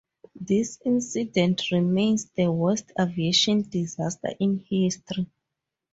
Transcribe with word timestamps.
This 0.33 0.79
incident 0.83 1.69
remains 1.71 2.25
the 2.31 2.51
worst 2.51 2.91
aviation 2.99 3.61
disaster 3.69 4.29
in 4.39 4.57
history. 4.67 5.27